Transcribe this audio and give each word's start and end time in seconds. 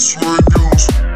swear 0.00 0.40
mis 0.56 1.09